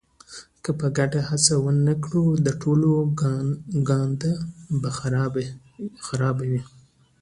که 0.63 0.71
په 0.79 0.87
ګډه 0.97 1.21
هڅه 1.29 1.53
ونه 1.63 1.93
کړو 2.03 2.25
د 2.45 2.47
ټولو 2.61 2.91
ګانده 3.87 4.33
به 4.81 4.89
خرابه 6.09 6.43
وي. 6.51 6.61